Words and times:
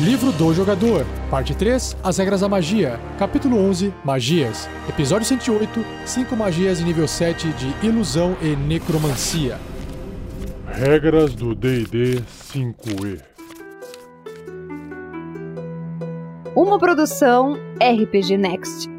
Livro 0.00 0.30
do 0.32 0.52
Jogador, 0.52 1.06
Parte 1.30 1.54
3, 1.54 1.96
As 2.04 2.18
Regras 2.18 2.42
da 2.42 2.48
Magia, 2.48 3.00
Capítulo 3.18 3.58
11, 3.58 3.94
Magias, 4.04 4.68
Episódio 4.86 5.26
108, 5.26 5.84
5 6.04 6.36
magias 6.36 6.78
de 6.78 6.84
nível 6.84 7.08
7 7.08 7.48
de 7.54 7.86
Ilusão 7.86 8.36
e 8.42 8.54
Necromancia. 8.54 9.58
Regras 10.66 11.34
do 11.34 11.54
D&D 11.54 12.22
5e. 12.52 13.22
Uma 16.54 16.78
produção 16.78 17.54
RPG 17.80 18.36
Next. 18.36 18.95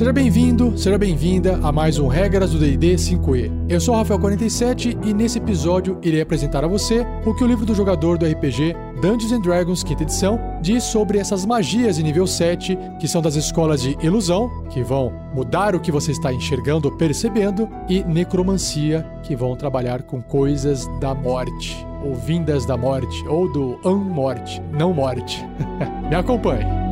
Seja 0.00 0.14
bem-vindo, 0.14 0.78
seja 0.78 0.96
bem-vinda 0.96 1.60
a 1.62 1.70
mais 1.70 1.98
um 1.98 2.08
Regras 2.08 2.52
do 2.52 2.58
D&D 2.58 2.94
5e. 2.94 3.52
Eu 3.68 3.78
sou 3.78 3.94
o 3.94 4.02
Rafael47 4.02 4.96
e 5.04 5.12
nesse 5.12 5.36
episódio 5.36 5.98
irei 6.00 6.22
apresentar 6.22 6.64
a 6.64 6.66
você 6.66 7.04
o 7.26 7.34
que 7.34 7.44
o 7.44 7.46
livro 7.46 7.66
do 7.66 7.74
jogador 7.74 8.16
do 8.16 8.24
RPG 8.24 8.74
Dungeons 9.02 9.30
and 9.30 9.42
Dragons 9.42 9.80
5 9.80 10.02
edição 10.02 10.40
diz 10.62 10.84
sobre 10.84 11.18
essas 11.18 11.44
magias 11.44 11.96
de 11.96 12.02
nível 12.02 12.26
7, 12.26 12.78
que 12.98 13.06
são 13.06 13.20
das 13.20 13.34
escolas 13.34 13.82
de 13.82 13.94
ilusão, 14.00 14.50
que 14.70 14.82
vão 14.82 15.12
mudar 15.34 15.74
o 15.74 15.80
que 15.80 15.92
você 15.92 16.12
está 16.12 16.32
enxergando 16.32 16.88
ou 16.88 16.96
percebendo, 16.96 17.68
e 17.86 18.02
necromancia, 18.02 19.06
que 19.22 19.36
vão 19.36 19.54
trabalhar 19.54 20.00
com 20.04 20.22
coisas 20.22 20.88
da 20.98 21.14
morte, 21.14 21.86
ou 22.02 22.14
vindas 22.14 22.64
da 22.64 22.74
morte, 22.74 23.22
ou 23.28 23.52
do 23.52 23.78
unmorte, 23.84 24.62
não 24.72 24.94
morte. 24.94 25.46
Me 26.08 26.16
acompanhe. 26.16 26.89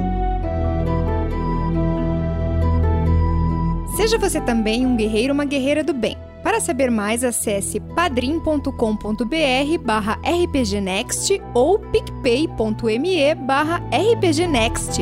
Seja 3.99 4.17
você 4.17 4.41
também 4.41 4.87
um 4.87 4.95
guerreiro 4.95 5.33
ou 5.33 5.35
uma 5.35 5.45
guerreira 5.45 5.83
do 5.83 5.93
bem. 5.93 6.17
Para 6.41 6.61
saber 6.61 6.89
mais, 6.89 7.25
acesse 7.25 7.81
padrim.com.br 7.81 8.71
barra 9.85 10.21
rpgnext 10.23 11.43
ou 11.53 11.81
picpay.me 11.81 13.35
barra 13.35 13.83
rpgnext. 13.91 15.01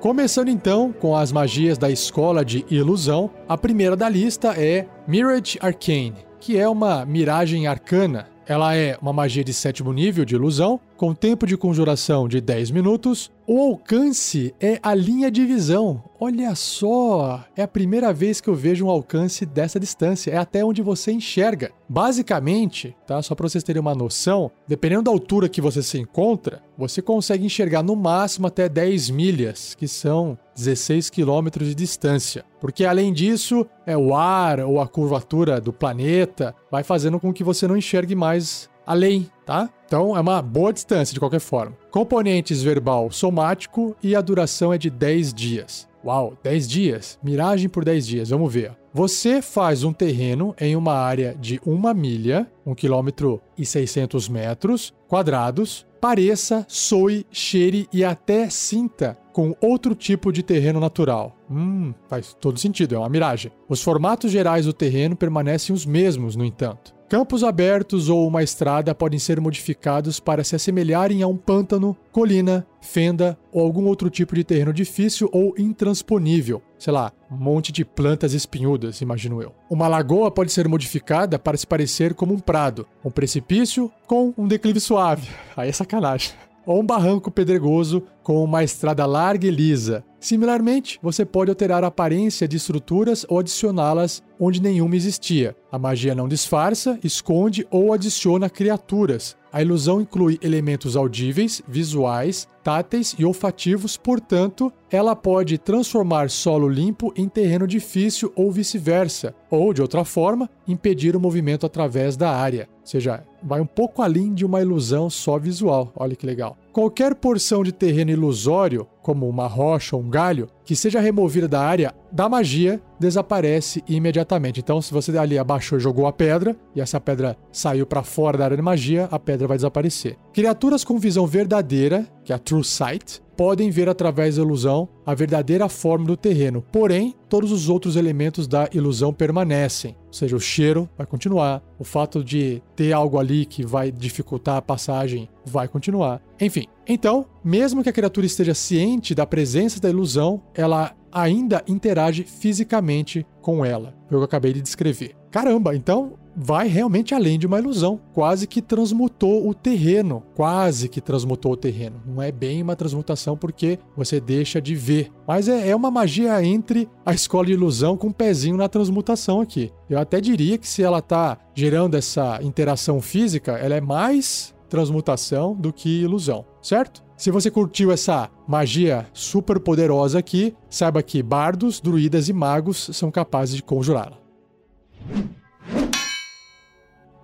Começando 0.00 0.48
então 0.48 0.92
com 0.92 1.14
as 1.14 1.30
magias 1.30 1.78
da 1.78 1.88
escola 1.88 2.44
de 2.44 2.66
ilusão, 2.68 3.30
a 3.48 3.56
primeira 3.56 3.94
da 3.94 4.08
lista 4.08 4.60
é 4.60 4.88
Mirage 5.06 5.56
Arcane, 5.62 6.31
que 6.42 6.58
é 6.58 6.68
uma 6.68 7.06
miragem 7.06 7.68
arcana. 7.68 8.26
Ela 8.44 8.74
é 8.74 8.98
uma 9.00 9.12
magia 9.12 9.44
de 9.44 9.54
sétimo 9.54 9.92
nível 9.92 10.24
de 10.24 10.34
ilusão, 10.34 10.80
com 10.96 11.14
tempo 11.14 11.46
de 11.46 11.56
conjuração 11.56 12.26
de 12.26 12.40
10 12.40 12.72
minutos. 12.72 13.30
O 13.46 13.60
alcance 13.60 14.52
é 14.60 14.80
a 14.82 14.92
linha 14.92 15.30
de 15.30 15.46
visão. 15.46 16.02
Olha 16.18 16.52
só, 16.56 17.44
é 17.56 17.62
a 17.62 17.68
primeira 17.68 18.12
vez 18.12 18.40
que 18.40 18.48
eu 18.48 18.56
vejo 18.56 18.86
um 18.86 18.90
alcance 18.90 19.46
dessa 19.46 19.78
distância, 19.78 20.32
é 20.32 20.36
até 20.36 20.64
onde 20.64 20.82
você 20.82 21.12
enxerga. 21.12 21.70
Basicamente, 21.88 22.96
tá? 23.06 23.22
Só 23.22 23.36
para 23.36 23.48
vocês 23.48 23.62
terem 23.62 23.80
uma 23.80 23.94
noção, 23.94 24.50
dependendo 24.66 25.04
da 25.04 25.12
altura 25.12 25.48
que 25.48 25.60
você 25.60 25.80
se 25.80 25.96
encontra, 25.98 26.60
você 26.76 27.00
consegue 27.00 27.46
enxergar 27.46 27.84
no 27.84 27.94
máximo 27.94 28.48
até 28.48 28.68
10 28.68 29.10
milhas, 29.10 29.76
que 29.76 29.86
são 29.86 30.36
16 30.56 31.08
quilômetros 31.08 31.68
de 31.68 31.74
distância. 31.76 32.44
Porque 32.62 32.84
além 32.84 33.12
disso, 33.12 33.66
é 33.84 33.96
o 33.96 34.14
ar 34.14 34.60
ou 34.60 34.80
a 34.80 34.86
curvatura 34.86 35.60
do 35.60 35.72
planeta 35.72 36.54
vai 36.70 36.84
fazendo 36.84 37.18
com 37.18 37.32
que 37.32 37.42
você 37.42 37.66
não 37.66 37.76
enxergue 37.76 38.14
mais 38.14 38.70
além, 38.86 39.28
tá? 39.44 39.68
Então 39.84 40.16
é 40.16 40.20
uma 40.20 40.40
boa 40.40 40.72
distância 40.72 41.12
de 41.12 41.18
qualquer 41.18 41.40
forma. 41.40 41.76
Componentes 41.90 42.62
verbal 42.62 43.10
somático 43.10 43.96
e 44.00 44.14
a 44.14 44.20
duração 44.20 44.72
é 44.72 44.78
de 44.78 44.90
10 44.90 45.34
dias. 45.34 45.88
Uau, 46.04 46.34
10 46.40 46.68
dias? 46.68 47.18
Miragem 47.20 47.68
por 47.68 47.84
10 47.84 48.06
dias, 48.06 48.30
vamos 48.30 48.54
ver. 48.54 48.76
Você 48.94 49.42
faz 49.42 49.82
um 49.82 49.92
terreno 49.92 50.54
em 50.60 50.76
uma 50.76 50.94
área 50.94 51.34
de 51.34 51.60
uma 51.66 51.92
milha, 51.92 52.46
1 52.64 52.76
km 52.76 53.38
e 53.58 53.66
600 53.66 54.28
metros 54.28 54.94
quadrados, 55.08 55.84
pareça, 56.02 56.66
soe, 56.68 57.24
cheire 57.30 57.88
e 57.92 58.04
até 58.04 58.50
sinta 58.50 59.16
com 59.32 59.54
outro 59.60 59.94
tipo 59.94 60.32
de 60.32 60.42
terreno 60.42 60.80
natural. 60.80 61.38
Hum, 61.48 61.94
faz 62.08 62.34
todo 62.40 62.58
sentido, 62.58 62.96
é 62.96 62.98
uma 62.98 63.08
miragem. 63.08 63.52
Os 63.68 63.80
formatos 63.80 64.32
gerais 64.32 64.66
do 64.66 64.72
terreno 64.72 65.14
permanecem 65.14 65.72
os 65.72 65.86
mesmos, 65.86 66.34
no 66.34 66.44
entanto. 66.44 66.92
Campos 67.12 67.44
abertos 67.44 68.08
ou 68.08 68.26
uma 68.26 68.42
estrada 68.42 68.94
podem 68.94 69.18
ser 69.18 69.38
modificados 69.38 70.18
para 70.18 70.42
se 70.42 70.56
assemelharem 70.56 71.22
a 71.22 71.26
um 71.26 71.36
pântano, 71.36 71.94
colina, 72.10 72.66
fenda 72.80 73.38
ou 73.52 73.60
algum 73.60 73.84
outro 73.84 74.08
tipo 74.08 74.34
de 74.34 74.42
terreno 74.42 74.72
difícil 74.72 75.28
ou 75.30 75.52
intransponível. 75.58 76.62
Sei 76.78 76.90
lá, 76.90 77.12
um 77.30 77.36
monte 77.36 77.70
de 77.70 77.84
plantas 77.84 78.32
espinhudas, 78.32 79.02
imagino 79.02 79.42
eu. 79.42 79.52
Uma 79.68 79.88
lagoa 79.88 80.30
pode 80.30 80.52
ser 80.52 80.66
modificada 80.66 81.38
para 81.38 81.58
se 81.58 81.66
parecer 81.66 82.14
como 82.14 82.32
um 82.32 82.38
prado, 82.38 82.88
um 83.04 83.10
precipício 83.10 83.92
com 84.06 84.32
um 84.38 84.48
declive 84.48 84.80
suave. 84.80 85.28
Aí 85.54 85.68
é 85.68 85.72
sacanagem 85.72 86.32
ou 86.64 86.80
um 86.80 86.86
barranco 86.86 87.30
pedregoso 87.30 88.02
com 88.22 88.42
uma 88.42 88.64
estrada 88.64 89.04
larga 89.04 89.46
e 89.46 89.50
lisa. 89.50 90.04
Similarmente, 90.22 91.00
você 91.02 91.24
pode 91.24 91.50
alterar 91.50 91.82
a 91.82 91.88
aparência 91.88 92.46
de 92.46 92.56
estruturas 92.56 93.26
ou 93.28 93.40
adicioná-las 93.40 94.22
onde 94.38 94.62
nenhuma 94.62 94.94
existia. 94.94 95.56
A 95.70 95.78
magia 95.78 96.14
não 96.14 96.28
disfarça, 96.28 96.96
esconde 97.02 97.66
ou 97.72 97.92
adiciona 97.92 98.48
criaturas. 98.48 99.36
A 99.52 99.60
ilusão 99.60 100.00
inclui 100.00 100.38
elementos 100.40 100.96
audíveis, 100.96 101.60
visuais, 101.68 102.48
táteis 102.62 103.14
e 103.18 103.24
olfativos, 103.24 103.96
portanto, 103.96 104.72
ela 104.90 105.14
pode 105.14 105.58
transformar 105.58 106.30
solo 106.30 106.68
limpo 106.68 107.12
em 107.16 107.28
terreno 107.28 107.66
difícil 107.66 108.32
ou 108.34 108.50
vice-versa, 108.50 109.34
ou, 109.50 109.74
de 109.74 109.82
outra 109.82 110.04
forma, 110.04 110.48
impedir 110.66 111.14
o 111.14 111.20
movimento 111.20 111.66
através 111.66 112.16
da 112.16 112.30
área. 112.30 112.68
Ou 112.80 112.86
seja, 112.86 113.24
vai 113.42 113.60
um 113.60 113.66
pouco 113.66 114.00
além 114.00 114.32
de 114.32 114.44
uma 114.44 114.62
ilusão 114.62 115.10
só 115.10 115.38
visual. 115.38 115.92
Olha 115.94 116.16
que 116.16 116.24
legal. 116.24 116.56
Qualquer 116.72 117.14
porção 117.14 117.62
de 117.62 117.72
terreno 117.72 118.10
ilusório, 118.10 118.86
como 119.02 119.28
uma 119.28 119.46
rocha 119.46 119.96
ou 119.96 120.02
um 120.02 120.08
galho, 120.08 120.48
que 120.64 120.76
seja 120.76 121.00
removida 121.00 121.48
da 121.48 121.60
área 121.60 121.94
da 122.10 122.28
magia, 122.28 122.80
desaparece 123.00 123.82
imediatamente. 123.88 124.60
Então, 124.60 124.80
se 124.80 124.92
você 124.92 125.16
ali 125.18 125.38
abaixou 125.38 125.78
e 125.78 125.80
jogou 125.80 126.06
a 126.06 126.12
pedra, 126.12 126.56
e 126.74 126.80
essa 126.80 127.00
pedra 127.00 127.36
saiu 127.50 127.86
para 127.86 128.02
fora 128.02 128.38
da 128.38 128.44
área 128.44 128.56
de 128.56 128.62
magia, 128.62 129.08
a 129.10 129.18
pedra 129.18 129.48
vai 129.48 129.56
desaparecer. 129.56 130.16
Criaturas 130.32 130.84
com 130.84 130.98
visão 130.98 131.26
verdadeira, 131.26 132.06
que 132.24 132.32
é 132.32 132.36
a 132.36 132.38
True 132.38 132.62
Sight, 132.62 133.20
podem 133.36 133.70
ver 133.70 133.88
através 133.88 134.36
da 134.36 134.42
ilusão 134.42 134.88
a 135.04 135.14
verdadeira 135.14 135.68
forma 135.68 136.06
do 136.06 136.16
terreno, 136.16 136.62
porém, 136.70 137.14
todos 137.28 137.50
os 137.50 137.68
outros 137.68 137.96
elementos 137.96 138.46
da 138.46 138.68
ilusão 138.72 139.12
permanecem. 139.12 139.96
Ou 140.06 140.12
seja, 140.12 140.36
o 140.36 140.40
cheiro 140.40 140.88
vai 140.96 141.06
continuar, 141.06 141.62
o 141.78 141.84
fato 141.84 142.22
de 142.22 142.62
ter 142.76 142.92
algo 142.92 143.18
ali 143.18 143.44
que 143.44 143.64
vai 143.64 143.90
dificultar 143.90 144.56
a 144.56 144.62
passagem 144.62 145.28
vai 145.44 145.66
continuar. 145.66 146.20
Enfim, 146.40 146.66
então, 146.86 147.26
mesmo 147.44 147.82
que 147.82 147.88
a 147.88 147.92
criatura 147.92 148.26
esteja 148.26 148.54
ciente 148.54 149.14
da 149.14 149.26
presença 149.26 149.80
da 149.80 149.90
ilusão, 149.90 150.42
ela 150.54 150.94
ainda 151.12 151.62
interage 151.68 152.24
fisicamente 152.24 153.26
com 153.40 153.64
ela. 153.64 153.94
Foi 154.08 154.16
o 154.16 154.20
que 154.20 154.22
eu 154.22 154.22
acabei 154.22 154.52
de 154.52 154.62
descrever. 154.62 155.14
Caramba, 155.30 155.74
então 155.74 156.14
vai 156.34 156.68
realmente 156.68 157.14
além 157.14 157.38
de 157.38 157.46
uma 157.46 157.58
ilusão. 157.58 158.00
Quase 158.12 158.46
que 158.46 158.62
transmutou 158.62 159.48
o 159.48 159.54
terreno. 159.54 160.22
Quase 160.34 160.88
que 160.88 161.00
transmutou 161.00 161.52
o 161.52 161.56
terreno. 161.56 162.02
Não 162.06 162.22
é 162.22 162.32
bem 162.32 162.62
uma 162.62 162.76
transmutação 162.76 163.36
porque 163.36 163.78
você 163.96 164.20
deixa 164.20 164.60
de 164.60 164.74
ver. 164.74 165.10
Mas 165.26 165.48
é, 165.48 165.68
é 165.68 165.76
uma 165.76 165.90
magia 165.90 166.42
entre 166.44 166.88
a 167.04 167.12
escola 167.14 167.46
de 167.46 167.52
ilusão 167.52 167.96
com 167.96 168.08
um 168.08 168.12
pezinho 168.12 168.56
na 168.56 168.68
transmutação 168.68 169.40
aqui. 169.40 169.70
Eu 169.88 169.98
até 169.98 170.20
diria 170.20 170.58
que 170.58 170.68
se 170.68 170.82
ela 170.82 170.98
está 170.98 171.38
gerando 171.54 171.96
essa 171.96 172.38
interação 172.42 173.00
física, 173.00 173.52
ela 173.52 173.74
é 173.74 173.80
mais 173.80 174.51
transmutação 174.72 175.54
do 175.54 175.70
que 175.70 176.00
ilusão, 176.00 176.46
certo? 176.62 177.04
Se 177.14 177.30
você 177.30 177.50
curtiu 177.50 177.92
essa 177.92 178.30
magia 178.48 179.06
super 179.12 179.60
poderosa 179.60 180.18
aqui, 180.18 180.56
saiba 180.70 181.02
que 181.02 181.22
bardos, 181.22 181.78
druidas 181.78 182.30
e 182.30 182.32
magos 182.32 182.88
são 182.94 183.10
capazes 183.10 183.56
de 183.56 183.62
conjurá-la. 183.62 184.16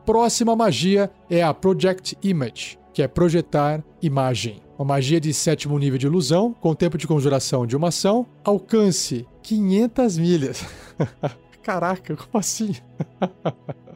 Próxima 0.05 0.55
magia 0.55 1.11
é 1.31 1.43
a 1.43 1.55
Project 1.55 2.19
Image, 2.23 2.79
que 2.93 3.01
é 3.01 3.09
projetar 3.09 3.83
imagem. 4.03 4.61
Uma 4.79 4.85
magia 4.85 5.19
de 5.19 5.33
sétimo 5.33 5.79
nível 5.79 5.99
de 5.99 6.07
ilusão, 6.07 6.53
com 6.53 6.75
tempo 6.75 6.99
de 6.99 7.07
conjuração 7.07 7.67
de 7.67 7.75
uma 7.75 7.89
ação, 7.89 8.27
alcance 8.45 9.27
500 9.43 10.19
milhas. 10.19 10.67
Caraca, 11.65 12.15
como 12.15 12.39
assim? 12.39 12.77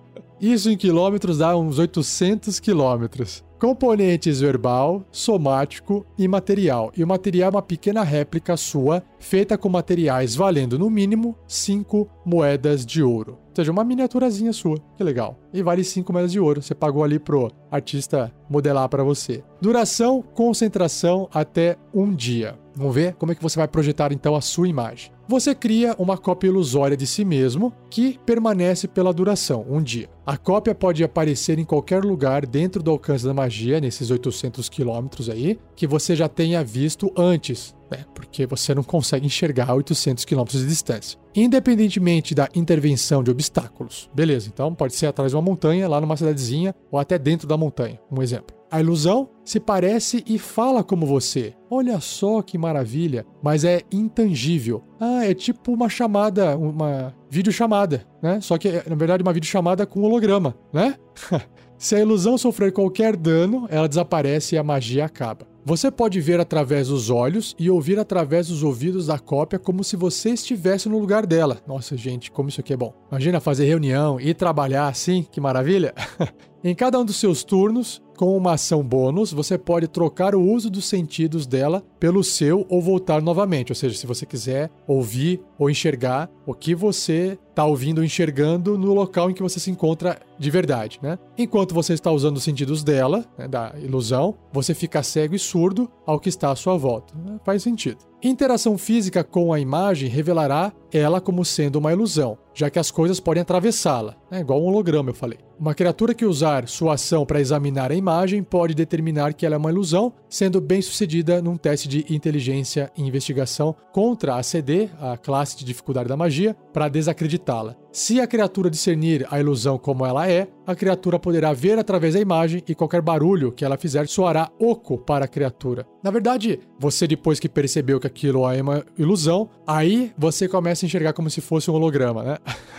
Isso 0.42 0.68
em 0.68 0.76
quilômetros 0.76 1.38
dá 1.38 1.56
uns 1.56 1.78
800 1.78 2.58
quilômetros. 2.58 3.44
Componentes 3.60 4.40
verbal, 4.40 5.06
somático 5.12 6.04
e 6.18 6.26
material. 6.26 6.90
E 6.96 7.04
o 7.04 7.06
material 7.06 7.46
é 7.46 7.54
uma 7.54 7.62
pequena 7.62 8.02
réplica 8.02 8.56
sua, 8.56 9.04
feita 9.20 9.56
com 9.56 9.68
materiais 9.68 10.34
valendo 10.34 10.76
no 10.76 10.90
mínimo 10.90 11.38
5 11.46 12.08
moedas 12.26 12.84
de 12.84 13.04
ouro. 13.04 13.38
Ou 13.50 13.54
seja, 13.54 13.70
uma 13.70 13.84
miniaturazinha 13.84 14.52
sua. 14.52 14.78
Que 14.96 15.04
legal. 15.04 15.38
E 15.54 15.62
vale 15.62 15.84
5 15.84 16.12
moedas 16.12 16.32
de 16.32 16.40
ouro. 16.40 16.60
Você 16.60 16.74
pagou 16.74 17.04
ali 17.04 17.20
pro 17.20 17.48
artista 17.70 18.34
modelar 18.50 18.88
para 18.88 19.04
você. 19.04 19.44
Duração, 19.60 20.24
concentração 20.34 21.28
até 21.32 21.76
um 21.94 22.12
dia. 22.12 22.58
Vamos 22.74 22.94
ver 22.96 23.14
como 23.14 23.30
é 23.30 23.34
que 23.36 23.42
você 23.42 23.60
vai 23.60 23.68
projetar 23.68 24.12
então 24.12 24.34
a 24.34 24.40
sua 24.40 24.66
imagem. 24.66 25.12
Você 25.32 25.54
cria 25.54 25.96
uma 25.98 26.18
cópia 26.18 26.48
ilusória 26.48 26.94
de 26.94 27.06
si 27.06 27.24
mesmo 27.24 27.72
que 27.88 28.20
permanece 28.26 28.86
pela 28.86 29.14
duração, 29.14 29.64
um 29.66 29.82
dia. 29.82 30.10
A 30.26 30.36
cópia 30.36 30.74
pode 30.74 31.02
aparecer 31.02 31.58
em 31.58 31.64
qualquer 31.64 32.04
lugar 32.04 32.44
dentro 32.44 32.82
do 32.82 32.90
alcance 32.90 33.24
da 33.24 33.32
magia, 33.32 33.80
nesses 33.80 34.10
800 34.10 34.68
quilômetros 34.68 35.30
aí, 35.30 35.58
que 35.74 35.86
você 35.86 36.14
já 36.14 36.28
tenha 36.28 36.62
visto 36.62 37.10
antes, 37.16 37.74
né? 37.90 38.04
Porque 38.14 38.44
você 38.44 38.74
não 38.74 38.82
consegue 38.82 39.24
enxergar 39.24 39.70
a 39.70 39.74
800 39.74 40.22
quilômetros 40.26 40.60
de 40.60 40.68
distância. 40.68 41.18
Independentemente 41.34 42.34
da 42.34 42.50
intervenção 42.54 43.22
de 43.22 43.30
obstáculos. 43.30 44.10
Beleza, 44.14 44.50
então 44.52 44.74
pode 44.74 44.94
ser 44.94 45.06
atrás 45.06 45.32
de 45.32 45.36
uma 45.36 45.42
montanha, 45.42 45.88
lá 45.88 45.98
numa 45.98 46.14
cidadezinha, 46.14 46.74
ou 46.90 46.98
até 46.98 47.18
dentro 47.18 47.48
da 47.48 47.56
montanha, 47.56 47.98
um 48.10 48.20
exemplo. 48.20 48.61
A 48.72 48.80
ilusão 48.80 49.28
se 49.44 49.60
parece 49.60 50.24
e 50.26 50.38
fala 50.38 50.82
como 50.82 51.04
você. 51.04 51.52
Olha 51.70 52.00
só 52.00 52.40
que 52.40 52.56
maravilha, 52.56 53.26
mas 53.42 53.64
é 53.64 53.82
intangível. 53.92 54.82
Ah, 54.98 55.26
é 55.26 55.34
tipo 55.34 55.74
uma 55.74 55.90
chamada, 55.90 56.56
uma 56.56 57.14
videochamada, 57.28 58.06
né? 58.22 58.40
Só 58.40 58.56
que 58.56 58.68
é, 58.68 58.82
na 58.88 58.96
verdade, 58.96 59.22
uma 59.22 59.32
videochamada 59.34 59.84
com 59.84 60.00
holograma, 60.00 60.56
né? 60.72 60.94
se 61.76 61.94
a 61.94 62.00
ilusão 62.00 62.38
sofrer 62.38 62.72
qualquer 62.72 63.14
dano, 63.14 63.66
ela 63.68 63.86
desaparece 63.86 64.54
e 64.54 64.58
a 64.58 64.64
magia 64.64 65.04
acaba. 65.04 65.46
Você 65.66 65.90
pode 65.90 66.18
ver 66.18 66.40
através 66.40 66.88
dos 66.88 67.10
olhos 67.10 67.54
e 67.58 67.68
ouvir 67.68 67.98
através 67.98 68.48
dos 68.48 68.62
ouvidos 68.62 69.08
da 69.08 69.18
cópia 69.18 69.58
como 69.58 69.84
se 69.84 69.96
você 69.96 70.30
estivesse 70.30 70.88
no 70.88 70.98
lugar 70.98 71.26
dela. 71.26 71.58
Nossa, 71.66 71.94
gente, 71.94 72.30
como 72.30 72.48
isso 72.48 72.60
aqui 72.60 72.72
é 72.72 72.76
bom. 72.76 72.94
Imagina 73.10 73.38
fazer 73.38 73.66
reunião 73.66 74.18
e 74.18 74.32
trabalhar 74.32 74.88
assim, 74.88 75.26
que 75.30 75.42
maravilha! 75.42 75.92
em 76.64 76.74
cada 76.74 76.98
um 76.98 77.04
dos 77.04 77.16
seus 77.16 77.42
turnos, 77.42 78.00
com 78.16 78.36
uma 78.36 78.52
ação 78.52 78.84
bônus, 78.84 79.32
você 79.32 79.58
pode 79.58 79.88
trocar 79.88 80.34
o 80.34 80.40
uso 80.40 80.70
dos 80.70 80.84
sentidos 80.84 81.44
dela 81.44 81.82
pelo 81.98 82.22
seu 82.22 82.64
ou 82.68 82.80
voltar 82.80 83.20
novamente. 83.20 83.72
Ou 83.72 83.76
seja, 83.76 83.96
se 83.96 84.06
você 84.06 84.24
quiser 84.24 84.70
ouvir 84.86 85.40
ou 85.58 85.68
enxergar 85.68 86.30
o 86.46 86.54
que 86.54 86.72
você 86.72 87.36
está 87.50 87.64
ouvindo 87.64 87.98
ou 87.98 88.04
enxergando 88.04 88.78
no 88.78 88.94
local 88.94 89.28
em 89.28 89.34
que 89.34 89.42
você 89.42 89.58
se 89.58 89.72
encontra 89.72 90.20
de 90.38 90.50
verdade, 90.50 91.00
né? 91.02 91.18
Enquanto 91.36 91.74
você 91.74 91.94
está 91.94 92.12
usando 92.12 92.36
os 92.36 92.44
sentidos 92.44 92.84
dela, 92.84 93.24
né, 93.36 93.48
da 93.48 93.74
ilusão, 93.82 94.36
você 94.52 94.72
fica 94.72 95.02
cego 95.02 95.34
e 95.34 95.38
surdo 95.38 95.90
ao 96.06 96.20
que 96.20 96.28
está 96.28 96.52
à 96.52 96.56
sua 96.56 96.76
volta. 96.76 97.12
Né? 97.18 97.40
Faz 97.44 97.62
sentido. 97.62 98.11
Interação 98.24 98.78
física 98.78 99.24
com 99.24 99.52
a 99.52 99.58
imagem 99.58 100.08
revelará 100.08 100.72
ela 100.92 101.20
como 101.20 101.44
sendo 101.44 101.76
uma 101.76 101.92
ilusão, 101.92 102.38
já 102.54 102.70
que 102.70 102.78
as 102.78 102.88
coisas 102.88 103.18
podem 103.18 103.40
atravessá-la, 103.40 104.14
é 104.30 104.38
igual 104.38 104.62
um 104.62 104.66
holograma, 104.66 105.10
eu 105.10 105.14
falei. 105.14 105.38
Uma 105.58 105.74
criatura 105.74 106.14
que 106.14 106.24
usar 106.24 106.68
sua 106.68 106.94
ação 106.94 107.24
para 107.26 107.40
examinar 107.40 107.90
a 107.90 107.94
imagem 107.94 108.42
pode 108.42 108.74
determinar 108.74 109.32
que 109.32 109.44
ela 109.44 109.54
é 109.54 109.58
uma 109.58 109.70
ilusão, 109.70 110.12
sendo 110.28 110.60
bem 110.60 110.82
sucedida 110.82 111.42
num 111.42 111.56
teste 111.56 111.88
de 111.88 112.14
inteligência 112.14 112.92
e 112.96 113.02
investigação 113.02 113.74
contra 113.92 114.36
a 114.36 114.42
CD, 114.42 114.88
a 115.00 115.16
classe 115.16 115.56
de 115.56 115.64
dificuldade 115.64 116.08
da 116.08 116.16
magia, 116.16 116.54
para 116.72 116.88
desacreditá-la. 116.88 117.74
Se 117.90 118.20
a 118.20 118.26
criatura 118.26 118.70
discernir 118.70 119.26
a 119.30 119.40
ilusão 119.40 119.78
como 119.78 120.06
ela 120.06 120.28
é, 120.28 120.48
a 120.66 120.74
criatura 120.74 121.18
poderá 121.18 121.52
ver 121.52 121.78
através 121.78 122.14
da 122.14 122.20
imagem 122.20 122.62
e 122.68 122.74
qualquer 122.74 123.02
barulho 123.02 123.52
que 123.52 123.64
ela 123.64 123.76
fizer 123.76 124.06
soará 124.06 124.50
oco 124.58 124.98
para 124.98 125.24
a 125.24 125.28
criatura. 125.28 125.86
Na 126.02 126.10
verdade, 126.10 126.60
você 126.78 127.06
depois 127.06 127.38
que 127.38 127.48
percebeu 127.48 128.00
que 128.00 128.06
aquilo 128.06 128.48
é 128.48 128.60
uma 128.60 128.84
ilusão, 128.98 129.48
aí 129.66 130.12
você 130.16 130.48
começa 130.48 130.84
a 130.84 130.86
enxergar 130.86 131.12
como 131.12 131.30
se 131.30 131.40
fosse 131.40 131.70
um 131.70 131.74
holograma, 131.74 132.22
né? 132.22 132.38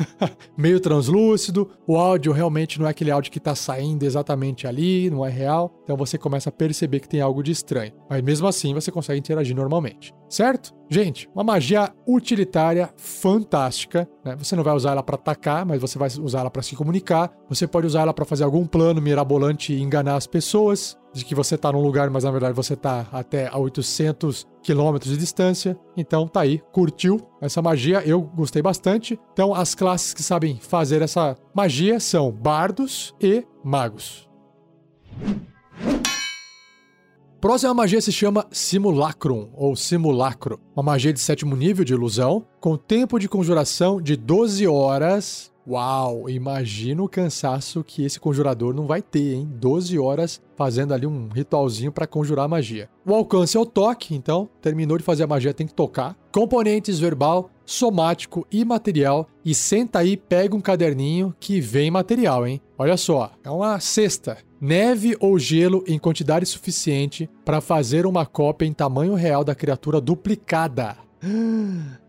Meio 0.57 0.79
translúcido, 0.79 1.69
o 1.87 1.97
áudio 1.97 2.31
realmente 2.31 2.79
não 2.79 2.87
é 2.87 2.89
aquele 2.89 3.11
áudio 3.11 3.31
que 3.31 3.37
está 3.37 3.55
saindo 3.55 4.03
exatamente 4.03 4.67
ali, 4.67 5.09
não 5.09 5.25
é 5.25 5.29
real, 5.29 5.73
então 5.83 5.95
você 5.95 6.17
começa 6.17 6.49
a 6.49 6.51
perceber 6.51 6.99
que 6.99 7.09
tem 7.09 7.21
algo 7.21 7.43
de 7.43 7.51
estranho. 7.51 7.93
Mas 8.09 8.21
mesmo 8.21 8.47
assim 8.47 8.73
você 8.73 8.91
consegue 8.91 9.19
interagir 9.19 9.55
normalmente, 9.55 10.13
certo? 10.29 10.73
Gente, 10.93 11.27
uma 11.33 11.43
magia 11.43 11.91
utilitária 12.07 12.93
fantástica, 12.95 14.07
né? 14.23 14.35
Você 14.35 14.55
não 14.55 14.63
vai 14.63 14.75
usar 14.75 14.91
ela 14.91 15.01
para 15.01 15.15
atacar, 15.15 15.65
mas 15.65 15.81
você 15.81 15.97
vai 15.97 16.07
usar 16.21 16.41
ela 16.41 16.51
para 16.51 16.61
se 16.61 16.75
comunicar. 16.75 17.31
Você 17.49 17.65
pode 17.65 17.87
usar 17.87 18.01
ela 18.01 18.13
para 18.13 18.23
fazer 18.23 18.43
algum 18.43 18.63
plano 18.67 19.01
mirabolante 19.01 19.73
e 19.73 19.81
enganar 19.81 20.17
as 20.17 20.27
pessoas 20.27 20.95
de 21.11 21.25
que 21.25 21.33
você 21.33 21.57
tá 21.57 21.71
num 21.71 21.81
lugar, 21.81 22.11
mas 22.11 22.25
na 22.25 22.29
verdade 22.29 22.55
você 22.55 22.75
tá 22.75 23.07
até 23.11 23.47
a 23.47 23.57
800 23.57 24.47
quilômetros 24.61 25.11
de 25.11 25.17
distância. 25.17 25.75
Então 25.97 26.27
tá 26.27 26.41
aí, 26.41 26.61
curtiu 26.71 27.19
essa 27.41 27.59
magia? 27.59 28.03
Eu 28.05 28.21
gostei 28.21 28.61
bastante. 28.61 29.19
Então 29.31 29.51
as 29.51 29.73
classes 29.73 30.13
que 30.13 30.21
sabem 30.21 30.59
fazer 30.61 31.01
essa 31.01 31.35
magia 31.55 31.99
são 31.99 32.31
bardos 32.31 33.15
e 33.19 33.43
magos. 33.63 34.29
Próxima 37.43 37.73
magia 37.73 37.99
se 37.99 38.09
chama 38.09 38.47
Simulacrum, 38.51 39.49
ou 39.53 39.75
Simulacro. 39.75 40.61
Uma 40.73 40.81
magia 40.81 41.11
de 41.11 41.19
sétimo 41.19 41.57
nível 41.57 41.83
de 41.83 41.91
ilusão, 41.91 42.45
com 42.61 42.77
tempo 42.77 43.19
de 43.19 43.27
conjuração 43.27 44.01
de 44.01 44.15
12 44.15 44.65
horas. 44.65 45.51
Uau, 45.67 46.29
imagina 46.29 47.03
o 47.03 47.09
cansaço 47.09 47.83
que 47.83 48.05
esse 48.05 48.17
conjurador 48.17 48.73
não 48.73 48.87
vai 48.87 49.01
ter, 49.01 49.33
hein? 49.33 49.49
12 49.55 49.99
horas 49.99 50.41
fazendo 50.55 50.93
ali 50.93 51.05
um 51.05 51.27
ritualzinho 51.27 51.91
para 51.91 52.07
conjurar 52.07 52.45
a 52.45 52.47
magia. 52.47 52.89
O 53.05 53.13
alcance 53.13 53.57
é 53.57 53.59
o 53.59 53.65
toque, 53.65 54.15
então 54.15 54.47
terminou 54.61 54.97
de 54.97 55.03
fazer 55.03 55.23
a 55.23 55.27
magia 55.27 55.53
tem 55.53 55.67
que 55.67 55.73
tocar. 55.73 56.15
Componentes 56.31 56.97
verbal, 56.97 57.49
somático 57.65 58.47
e 58.49 58.63
material. 58.63 59.27
E 59.43 59.53
senta 59.53 59.99
aí, 59.99 60.15
pega 60.15 60.55
um 60.55 60.61
caderninho 60.61 61.35
que 61.39 61.59
vem 61.59 61.91
material, 61.91 62.47
hein? 62.47 62.61
Olha 62.83 62.97
só, 62.97 63.31
é 63.45 63.49
uma 63.49 63.79
cesta 63.79 64.39
neve 64.59 65.15
ou 65.21 65.39
gelo 65.39 65.85
em 65.87 65.97
quantidade 65.97 66.45
suficiente 66.45 67.29
para 67.45 67.61
fazer 67.61 68.05
uma 68.05 68.25
cópia 68.25 68.65
em 68.65 68.73
tamanho 68.73 69.13
real 69.13 69.41
da 69.41 69.55
criatura 69.55 70.01
duplicada. 70.01 70.97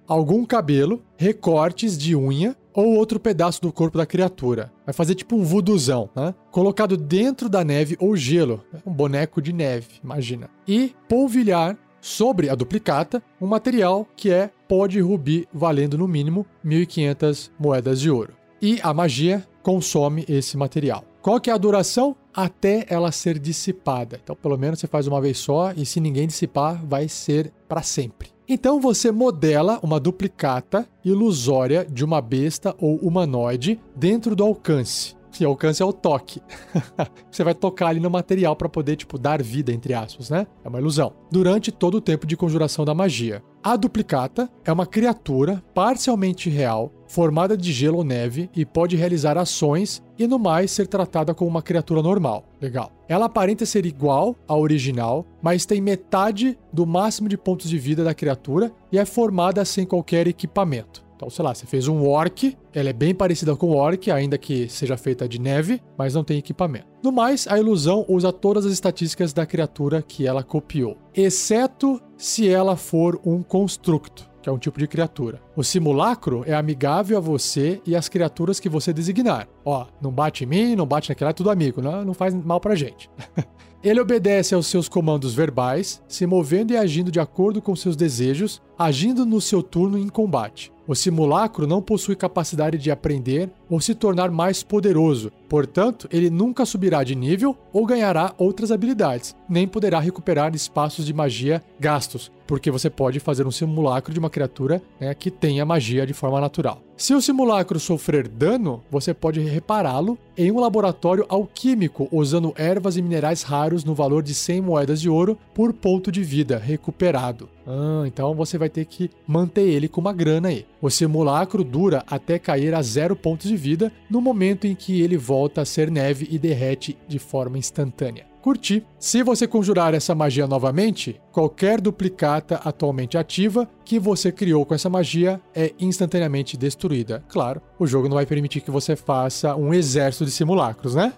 Algum 0.05 0.45
cabelo, 0.45 1.01
recortes 1.17 1.97
de 1.97 2.17
unha 2.17 2.57
ou 2.73 2.97
outro 2.97 3.21
pedaço 3.21 3.63
do 3.63 3.73
corpo 3.73 3.99
da 3.99 4.05
criatura. 4.05 4.73
Vai 4.85 4.93
fazer 4.93 5.15
tipo 5.15 5.37
um 5.37 5.45
vuduzão, 5.45 6.11
né? 6.13 6.35
Colocado 6.51 6.97
dentro 6.97 7.49
da 7.49 7.63
neve 7.63 7.97
ou 8.01 8.17
gelo, 8.17 8.65
um 8.85 8.93
boneco 8.93 9.41
de 9.41 9.53
neve, 9.53 10.01
imagina. 10.03 10.51
E 10.67 10.93
polvilhar 11.09 11.79
sobre 12.01 12.51
a 12.51 12.55
duplicata 12.57 13.23
um 13.41 13.47
material 13.47 14.09
que 14.17 14.29
é 14.29 14.51
pó 14.67 14.89
de 14.89 14.99
rubi 14.99 15.47
valendo 15.55 15.97
no 15.97 16.09
mínimo 16.09 16.45
1500 16.65 17.53
moedas 17.61 18.01
de 18.01 18.11
ouro. 18.11 18.33
E 18.61 18.81
a 18.83 18.93
magia 18.93 19.47
consome 19.65 20.25
esse 20.29 20.57
material. 20.57 21.03
Qual 21.23 21.41
que 21.41 21.51
é 21.51 21.53
a 21.53 21.59
duração? 21.59 22.15
Até 22.35 22.85
ela 22.89 23.11
ser 23.11 23.39
dissipada. 23.39 24.21
Então, 24.23 24.37
pelo 24.37 24.59
menos 24.59 24.79
você 24.79 24.87
faz 24.87 25.07
uma 25.07 25.21
vez 25.21 25.39
só 25.39 25.73
e 25.73 25.87
se 25.87 25.99
ninguém 26.01 26.27
dissipar, 26.27 26.85
vai 26.85 27.09
ser 27.09 27.51
para 27.67 27.83
sempre. 27.83 28.29
Então 28.47 28.79
você 28.79 29.11
modela 29.11 29.81
uma 29.83 29.99
duplicata 29.99 30.87
ilusória 31.03 31.87
de 31.91 32.05
uma 32.05 32.21
besta 32.21 32.77
ou 32.79 32.97
humanoide 32.97 33.81
dentro 33.97 34.37
do 34.37 34.45
alcance. 34.45 35.17
E 35.41 35.45
alcance 35.45 35.83
é 35.83 35.85
o 35.85 35.93
toque. 35.93 36.43
você 37.31 37.43
vai 37.43 37.55
tocar 37.55 37.89
ali 37.89 37.99
no 37.99 38.11
material 38.11 38.55
para 38.55 38.69
poder, 38.69 38.97
tipo, 38.97 39.19
dar 39.19 39.43
vida, 39.43 39.73
entre 39.73 39.93
aspas, 39.95 40.31
né? 40.31 40.47
É 40.63 40.69
uma 40.69 40.79
ilusão. 40.79 41.13
Durante 41.31 41.73
todo 41.73 41.97
o 41.97 42.01
tempo 42.01 42.27
de 42.27 42.37
conjuração 42.37 42.85
da 42.85 42.95
magia. 42.95 43.43
A 43.67 43.77
duplicata 43.77 44.51
é 44.63 44.71
uma 44.71 44.85
criatura 44.85 45.65
parcialmente 45.73 46.51
real, 46.51 46.93
formada 47.09 47.57
de 47.57 47.73
gelo 47.73 47.97
ou 47.97 48.05
neve 48.05 48.51
e 48.55 48.63
pode 48.63 48.95
realizar 48.95 49.39
ações 49.39 50.03
e 50.19 50.27
no 50.27 50.39
mais 50.39 50.71
ser 50.71 50.87
tratada 50.87 51.33
como 51.33 51.49
uma 51.49 51.63
criatura 51.63 52.03
normal. 52.03 52.45
Legal. 52.61 52.93
Ela 53.09 53.25
aparenta 53.25 53.65
ser 53.65 53.87
igual 53.87 54.37
à 54.47 54.55
original, 54.55 55.25
mas 55.41 55.65
tem 55.65 55.81
metade 55.81 56.59
do 56.71 56.87
máximo 56.87 57.27
de 57.27 57.39
pontos 57.39 57.71
de 57.71 57.79
vida 57.79 58.05
da 58.05 58.13
criatura 58.13 58.71
e 58.93 58.99
é 58.99 59.07
formada 59.07 59.65
sem 59.65 59.87
qualquer 59.87 60.27
equipamento. 60.27 61.03
Então, 61.25 61.31
sei 61.31 61.43
lá, 61.43 61.55
você 61.55 61.65
fez 61.65 61.89
um 61.89 62.07
orc, 62.07 62.55
ela 62.75 62.91
é 62.91 62.93
bem 62.93 63.15
parecida 63.15 63.57
com 63.57 63.69
o 63.69 63.77
orc, 63.77 64.11
ainda 64.11 64.37
que 64.37 64.69
seja 64.69 64.95
feita 64.95 65.27
de 65.27 65.41
neve, 65.41 65.81
mas 65.97 66.13
não 66.13 66.23
tem 66.23 66.37
equipamento. 66.37 66.85
No 67.03 67.11
mais, 67.11 67.49
a 67.49 67.59
ilusão 67.59 68.05
usa 68.07 68.31
todas 68.31 68.67
as 68.67 68.73
estatísticas 68.73 69.33
da 69.33 69.47
criatura 69.47 70.03
que 70.03 70.27
ela 70.27 70.43
copiou, 70.43 70.99
exceto 71.15 71.99
se 72.19 72.47
ela 72.47 72.77
for 72.77 73.19
um 73.25 73.43
constructo, 73.43 74.29
que 74.43 74.51
é 74.51 74.53
um 74.53 74.59
tipo 74.59 74.79
de 74.79 74.87
criatura. 74.87 75.41
O 75.57 75.65
simulacro 75.65 76.45
é 76.47 76.53
amigável 76.53 77.17
a 77.17 77.21
você 77.23 77.81
e 77.87 77.97
às 77.97 78.07
criaturas 78.07 78.61
que 78.61 78.69
você 78.69 78.93
designar. 78.93 79.49
Ó, 79.65 79.87
não 80.03 80.13
bate 80.13 80.45
em 80.45 80.47
mim, 80.47 80.77
não 80.77 80.85
bate 80.85 81.09
naquela, 81.09 81.31
é 81.31 81.33
tudo 81.35 81.51
amigo, 81.51 81.81
não, 81.81 82.05
não 82.05 82.13
faz 82.13 82.35
mal 82.35 82.61
pra 82.61 82.75
gente. 82.75 83.09
Ele 83.83 84.01
obedece 84.01 84.55
aos 84.55 84.67
seus 84.67 84.89
comandos 84.89 85.35
verbais, 85.35 86.03
se 86.09 86.27
movendo 86.27 86.73
e 86.73 86.77
agindo 86.77 87.11
de 87.11 87.21
acordo 87.21 87.61
com 87.61 87.77
seus 87.77 87.95
desejos 87.95 88.63
agindo 88.79 89.25
no 89.25 89.41
seu 89.41 89.63
turno 89.63 89.99
em 89.99 90.09
combate. 90.09 90.73
O 90.87 90.95
simulacro 90.95 91.67
não 91.67 91.81
possui 91.81 92.15
capacidade 92.15 92.77
de 92.77 92.91
aprender 92.91 93.49
ou 93.71 93.81
se 93.81 93.95
tornar 93.95 94.31
mais 94.31 94.63
poderoso, 94.63 95.33
portanto, 95.49 96.07
ele 96.13 96.29
nunca 96.29 96.67
subirá 96.67 97.03
de 97.03 97.15
nível 97.15 97.57
ou 97.73 97.87
ganhará 97.87 98.35
outras 98.37 98.71
habilidades, 98.71 99.35
nem 99.49 99.67
poderá 99.67 99.99
recuperar 99.99 100.55
espaços 100.55 101.07
de 101.07 101.15
magia 101.15 101.63
gastos, 101.81 102.31
porque 102.47 102.71
você 102.71 102.91
pode 102.91 103.19
fazer 103.19 103.47
um 103.47 103.51
simulacro 103.51 104.13
de 104.13 104.19
uma 104.19 104.29
criatura 104.29 104.83
né, 105.01 105.15
que 105.15 105.31
tenha 105.31 105.65
magia 105.65 106.07
de 106.07 106.13
forma 106.13 106.39
natural. 106.39 106.83
Se 106.99 107.15
o 107.15 107.23
simulacro 107.23 107.81
sofrer 107.81 108.29
dano, 108.29 108.83
você 108.91 109.15
pode 109.15 109.41
repará-lo 109.41 110.19
em 110.37 110.53
um 110.53 110.61
laboratório 110.61 111.25
alquímico 111.31 112.09
usando 112.13 112.53
ervas 112.57 112.99
e 112.99 113.03
minerais 113.03 113.43
raros 113.43 113.85
no 113.85 113.95
valor 113.95 114.23
de 114.23 114.35
100 114.35 114.61
moedas 114.61 115.01
de 115.01 115.09
ouro 115.09 115.39
por 115.55 115.73
ponto 115.73 116.13
de 116.13 116.23
vida 116.23 116.59
recuperado. 116.59 117.49
Ah, 117.67 118.05
então 118.07 118.35
você 118.35 118.59
vai 118.59 118.69
ter 118.69 118.85
que 118.85 119.11
manter 119.27 119.69
ele 119.69 119.89
com 119.89 120.01
uma 120.01 120.13
grana 120.13 120.49
aí. 120.49 120.67
O 120.81 120.91
simulacro 120.91 121.65
dura 121.65 122.03
até 122.07 122.39
cair 122.39 122.75
a 122.75 122.83
zero 122.83 123.17
pontos 123.17 123.49
de 123.49 123.57
vida 123.57 123.93
no 124.11 124.21
momento 124.21 124.67
em 124.67 124.75
que 124.75 125.01
ele 125.01 125.17
volta 125.17 125.63
a 125.63 125.65
ser 125.65 125.91
neve 125.91 126.29
e 126.31 126.39
derrete 126.39 126.97
de 127.09 127.19
forma 127.19 127.59
instantânea 127.59 128.35
curtir. 128.45 128.85
Se 128.99 129.23
você 129.23 129.47
conjurar 129.47 129.95
essa 129.95 130.15
magia 130.15 130.47
novamente, 130.47 131.19
qualquer 131.33 131.81
duplicata 131.81 132.61
atualmente 132.63 133.17
ativa 133.17 133.67
que 133.87 133.99
você 133.99 134.31
criou 134.31 134.67
com 134.67 134.75
essa 134.75 134.91
magia 134.91 135.41
é 135.55 135.73
instantaneamente 135.81 136.55
destruída. 136.55 137.25
Claro, 137.31 137.63
o 137.79 137.87
jogo 137.87 138.07
não 138.07 138.17
vai 138.17 138.27
permitir 138.27 138.61
que 138.61 138.71
você 138.71 138.95
faça 138.97 139.57
um 139.57 139.73
exército 139.73 140.27
de 140.27 140.31
simulacros, 140.31 140.95
né? 140.95 141.15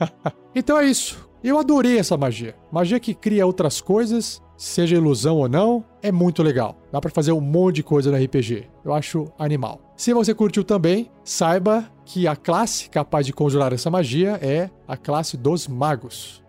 então 0.52 0.76
é 0.76 0.86
isso. 0.86 1.28
Eu 1.44 1.60
adorei 1.60 1.96
essa 1.96 2.16
magia. 2.16 2.56
Magia 2.72 2.98
que 2.98 3.14
cria 3.14 3.46
outras 3.46 3.80
coisas, 3.80 4.42
seja 4.58 4.96
ilusão 4.96 5.36
ou 5.36 5.48
não, 5.48 5.84
é 6.02 6.12
muito 6.12 6.42
legal. 6.42 6.76
Dá 6.92 7.00
para 7.00 7.10
fazer 7.10 7.32
um 7.32 7.40
monte 7.40 7.76
de 7.76 7.82
coisa 7.82 8.10
no 8.10 8.22
RPG. 8.22 8.66
Eu 8.84 8.92
acho 8.92 9.32
animal. 9.38 9.80
Se 9.96 10.12
você 10.12 10.34
curtiu 10.34 10.64
também, 10.64 11.10
saiba 11.24 11.90
que 12.04 12.26
a 12.26 12.36
classe 12.36 12.90
capaz 12.90 13.24
de 13.24 13.32
conjurar 13.32 13.72
essa 13.72 13.90
magia 13.90 14.38
é 14.42 14.68
a 14.86 14.96
classe 14.96 15.36
dos 15.36 15.66
magos. 15.66 16.42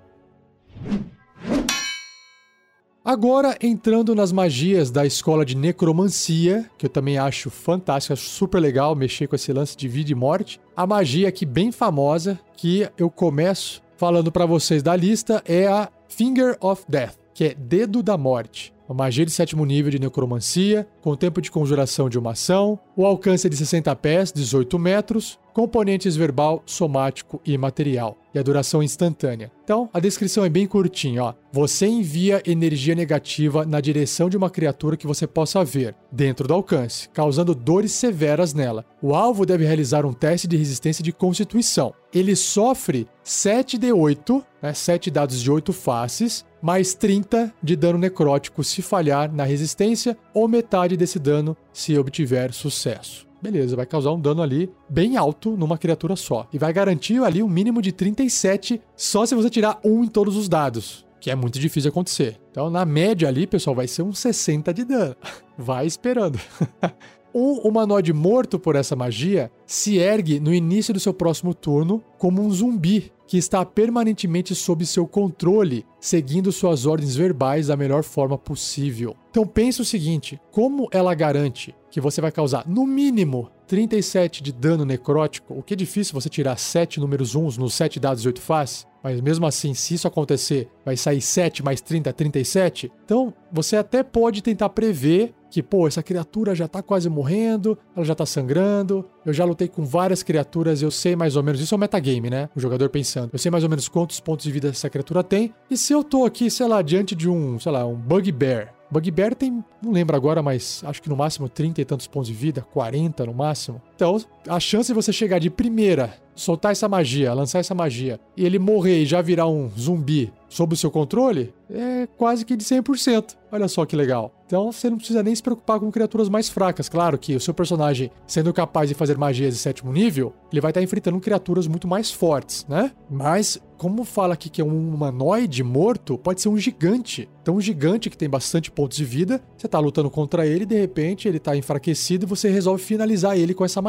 Agora, 3.04 3.58
entrando 3.62 4.14
nas 4.14 4.32
magias 4.32 4.92
da 4.92 5.06
escola 5.06 5.46
de 5.46 5.56
necromancia, 5.56 6.70
que 6.78 6.86
eu 6.86 6.90
também 6.90 7.18
acho 7.18 7.50
fantástica, 7.50 8.16
super 8.16 8.60
legal 8.60 8.94
mexer 8.96 9.28
com 9.28 9.36
esse 9.36 9.54
lance 9.54 9.76
de 9.76 9.88
vida 9.88 10.12
e 10.12 10.16
morte. 10.16 10.60
A 10.76 10.86
magia 10.86 11.30
aqui 11.30 11.46
bem 11.46 11.72
famosa, 11.72 12.40
que 12.58 12.88
eu 12.98 13.10
começo 13.10 13.82
falando 13.98 14.32
para 14.32 14.46
vocês 14.46 14.84
da 14.84 14.96
lista, 14.96 15.42
é 15.46 15.68
a 15.68 15.90
Finger 16.08 16.58
of 16.62 16.84
Death, 16.88 17.16
que 17.40 17.46
é 17.46 17.56
Dedo 17.58 18.04
da 18.04 18.18
Morte. 18.18 18.74
Uma 18.90 19.06
magia 19.06 19.26
de 19.26 19.32
sétimo 19.32 19.64
nível 19.66 19.90
de 19.90 19.98
necromancia, 19.98 20.86
com 21.02 21.16
tempo 21.16 21.42
de 21.42 21.50
conjuração 21.50 22.10
de 22.10 22.20
uma 22.20 22.32
ação, 22.32 22.78
o 22.98 23.06
alcance 23.06 23.48
é 23.48 23.50
de 23.50 23.56
60 23.56 23.96
pés, 23.96 24.34
18 24.34 24.78
metros, 24.78 25.40
componentes 25.54 26.18
verbal, 26.18 26.62
somático 26.66 27.40
e 27.46 27.58
material, 27.58 28.18
e 28.34 28.40
a 28.40 28.44
duração 28.44 28.84
instantânea. 28.84 29.52
Então, 29.64 29.90
a 29.94 30.02
descrição 30.02 30.44
é 30.44 30.50
bem 30.50 30.68
curtinha, 30.68 31.24
ó. 31.24 31.34
Você 31.52 31.88
envia 31.88 32.42
energia 32.46 32.94
negativa 32.94 33.66
na 33.66 33.80
direção 33.80 34.30
de 34.30 34.36
uma 34.36 34.50
criatura 34.50 34.98
que 34.98 35.08
você 35.08 35.26
possa 35.26 35.64
ver, 35.64 35.96
dentro 36.12 36.48
do 36.48 36.54
alcance, 36.54 37.08
causando 37.10 37.56
dores 37.56 37.94
severas 37.94 38.54
nela. 38.54 38.84
O 39.02 39.16
alvo 39.16 39.46
deve 39.46 39.66
realizar 39.66 40.06
um 40.06 40.14
teste 40.14 40.48
de 40.48 40.58
resistência 40.58 41.04
de 41.04 41.14
constituição. 41.14 41.94
Ele 42.14 42.36
sofre 42.36 43.08
7d8, 43.24 44.44
né, 44.62 44.74
7 44.74 45.10
dados 45.12 45.42
de 45.42 45.50
8 45.50 45.72
faces, 45.72 46.44
mais 46.62 46.94
30 46.94 47.54
de 47.62 47.76
dano 47.76 47.98
necrótico 47.98 48.64
se 48.64 48.82
falhar 48.82 49.34
na 49.34 49.44
resistência, 49.44 50.18
ou 50.34 50.48
metade 50.48 50.98
desse 50.98 51.20
dano 51.20 51.56
se 51.72 51.98
obtiver 51.98 52.54
sucesso 52.54 53.30
beleza, 53.42 53.76
vai 53.76 53.86
causar 53.86 54.12
um 54.12 54.20
dano 54.20 54.42
ali 54.42 54.70
bem 54.90 55.18
alto 55.18 55.56
numa 55.56 55.78
criatura 55.78 56.16
só. 56.16 56.48
E 56.52 56.58
vai 56.58 56.72
garantir 56.74 57.24
ali 57.24 57.42
um 57.42 57.50
mínimo 57.50 57.82
de 57.82 57.92
37 57.92 58.82
só 58.96 59.26
se 59.26 59.36
você 59.36 59.50
tirar 59.50 59.80
um 59.84 60.04
em 60.04 60.08
todos 60.08 60.36
os 60.36 60.50
dados. 60.50 61.06
Que 61.20 61.30
é 61.30 61.36
muito 61.36 61.60
difícil 61.60 61.90
acontecer. 61.90 62.40
Então, 62.52 62.70
na 62.70 62.86
média 62.86 63.28
ali, 63.28 63.46
pessoal, 63.46 63.76
vai 63.76 63.88
ser 63.88 64.04
uns 64.04 64.20
60 64.20 64.74
de 64.74 64.86
dano. 64.86 65.16
Vai 65.58 65.86
esperando. 65.86 66.40
Um 67.34 67.60
humanoide 67.60 68.12
morto 68.12 68.58
por 68.58 68.76
essa 68.76 68.96
magia 68.96 69.52
se 69.66 69.98
ergue 69.98 70.40
no 70.40 70.54
início 70.54 70.94
do 70.94 71.00
seu 71.00 71.14
próximo 71.14 71.54
turno 71.54 72.04
como 72.18 72.42
um 72.42 72.50
zumbi 72.50 73.12
que 73.30 73.38
está 73.38 73.64
permanentemente 73.64 74.56
sob 74.56 74.84
seu 74.88 75.06
controle, 75.06 75.86
seguindo 76.00 76.52
suas 76.52 76.88
ordens 76.88 77.16
verbais 77.16 77.68
da 77.68 77.78
melhor 77.78 78.02
forma 78.02 78.40
possível. 78.40 79.16
Então 79.30 79.46
pense 79.46 79.80
o 79.80 79.86
seguinte: 79.86 80.42
como 80.52 80.90
ela 80.92 81.14
garante 81.14 81.76
que 81.92 82.02
você 82.02 82.20
vai 82.20 82.32
causar 82.32 82.68
no 82.68 82.88
mínimo 82.88 83.52
37 83.68 84.42
de 84.42 84.52
dano 84.52 84.84
necrótico, 84.84 85.54
o 85.54 85.62
que 85.62 85.76
é 85.76 85.78
difícil 85.78 86.20
você 86.20 86.28
tirar 86.28 86.58
7 86.58 87.00
números 87.00 87.36
1 87.36 87.60
nos 87.60 87.76
7 87.76 88.00
dados 88.00 88.24
de 88.24 88.28
8 88.28 88.42
faces, 88.42 88.88
mas 89.04 89.22
mesmo 89.22 89.46
assim, 89.46 89.76
se 89.76 89.94
isso 89.94 90.08
acontecer, 90.08 90.68
vai 90.84 90.98
sair 90.98 91.22
7 91.22 91.64
mais 91.64 91.80
30, 91.82 92.12
37. 92.12 92.92
Então, 93.06 93.32
você 93.52 93.78
até 93.78 94.02
pode 94.02 94.42
tentar 94.42 94.70
prever 94.70 95.36
que, 95.50 95.64
pô, 95.64 95.88
essa 95.88 96.04
criatura 96.04 96.54
já 96.54 96.68
tá 96.68 96.82
quase 96.82 97.10
morrendo, 97.10 97.78
ela 97.96 98.06
já 98.06 98.16
tá 98.16 98.26
sangrando, 98.26 99.06
eu 99.26 99.34
já 99.34 99.46
lutei 99.46 99.68
com 99.68 99.84
várias 99.84 100.24
criaturas, 100.24 100.82
eu 100.82 100.92
sei 100.92 101.16
mais 101.16 101.36
ou 101.36 101.44
menos, 101.44 101.60
isso 101.60 101.74
é 101.74 101.78
o 101.78 101.80
metagame, 101.80 102.30
né? 102.30 102.50
O 102.56 102.60
jogador 102.60 102.90
pensando, 102.90 103.30
eu 103.34 103.40
sei 103.40 103.50
mais 103.52 103.64
ou 103.64 103.70
menos 103.70 103.88
quantos 103.88 104.20
pontos 104.20 104.46
de 104.46 104.52
vida 104.52 104.70
essa 104.70 104.90
criatura 104.90 105.24
tem, 105.24 105.54
e 105.70 105.78
se 105.78 105.94
eu 105.94 106.04
tô 106.04 106.26
aqui, 106.26 106.50
sei 106.50 106.68
lá, 106.68 106.82
diante 106.82 107.16
de 107.16 107.30
um, 107.30 107.60
sei 107.60 107.72
lá, 107.72 107.86
um 107.86 107.96
Bugbear, 107.96 108.74
Bugbear 108.92 109.36
tem, 109.36 109.64
não 109.84 109.92
lembro 109.92 110.16
agora, 110.16 110.42
mas 110.42 110.82
acho 110.84 111.02
que 111.02 111.10
no 111.10 111.16
máximo 111.16 111.48
30 111.48 111.82
e 111.82 111.86
tantos 111.86 112.08
pontos 112.08 112.28
de 112.28 112.34
vida, 112.34 112.66
40 112.74 113.26
no 113.26 113.34
máximo. 113.34 113.80
Então, 114.00 114.16
a 114.48 114.62
chance 114.62 114.88
de 114.88 114.94
você 114.94 115.12
chegar 115.12 115.40
de 115.40 115.50
primeira, 115.50 116.14
soltar 116.34 116.72
essa 116.72 116.88
magia, 116.88 117.34
lançar 117.34 117.60
essa 117.60 117.76
magia, 117.76 118.18
e 118.38 118.46
ele 118.46 118.58
morrer 118.58 119.02
e 119.02 119.06
já 119.06 119.22
virar 119.22 119.48
um 119.48 119.70
zumbi 119.78 120.32
sob 120.48 120.74
o 120.74 120.78
seu 120.78 120.90
controle, 120.90 121.54
é 121.70 122.08
quase 122.18 122.44
que 122.44 122.56
de 122.56 122.64
100%. 122.64 123.36
Olha 123.52 123.68
só 123.68 123.86
que 123.86 123.96
legal. 123.96 124.34
Então 124.48 124.72
você 124.72 124.90
não 124.90 124.98
precisa 124.98 125.22
nem 125.22 125.36
se 125.36 125.44
preocupar 125.44 125.80
com 125.80 125.92
criaturas 125.92 126.28
mais 126.28 126.50
fracas. 126.50 126.90
Claro 126.90 127.18
que 127.18 127.36
o 127.36 127.40
seu 127.40 127.54
personagem, 127.54 128.10
sendo 128.26 128.52
capaz 128.52 128.90
de 128.90 128.96
fazer 128.96 129.18
magias 129.18 129.54
de 129.54 129.60
sétimo 129.60 129.92
nível, 129.92 130.34
ele 130.52 130.62
vai 130.62 130.72
estar 130.72 130.82
enfrentando 130.82 131.20
criaturas 131.20 131.68
muito 131.68 131.88
mais 131.88 132.12
fortes, 132.12 132.66
né? 132.68 132.92
Mas, 133.10 133.60
como 133.78 134.04
fala 134.04 134.34
aqui 134.34 134.50
que 134.50 134.62
é 134.62 134.66
um 134.66 134.94
humanoide 134.94 135.64
morto, 135.64 136.18
pode 136.18 136.42
ser 136.42 136.50
um 136.50 136.58
gigante. 136.58 137.30
Então, 137.42 137.56
um 137.56 137.62
gigante 137.62 138.10
que 138.10 138.18
tem 138.18 138.30
bastante 138.30 138.72
pontos 138.72 138.98
de 138.98 139.06
vida, 139.06 139.42
você 139.56 139.68
tá 139.68 139.80
lutando 139.80 140.10
contra 140.10 140.48
ele 140.48 140.66
de 140.66 140.80
repente 140.80 141.28
ele 141.28 141.40
tá 141.40 141.56
enfraquecido 141.56 142.26
e 142.26 142.28
você 142.28 142.50
resolve 142.50 142.84
finalizar 142.84 143.38
ele 143.38 143.54
com 143.54 143.66
essa 143.66 143.82
magia. 143.82 143.89